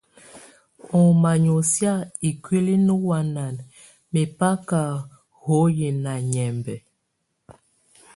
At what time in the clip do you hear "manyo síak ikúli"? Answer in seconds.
1.21-2.73